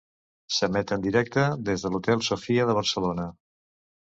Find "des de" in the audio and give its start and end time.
1.67-1.93